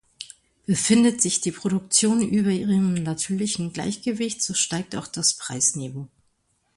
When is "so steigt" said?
4.41-4.95